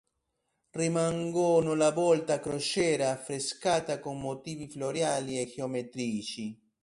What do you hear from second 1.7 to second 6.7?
la volta a crociera, affrescata con motivi floreali e geometrici.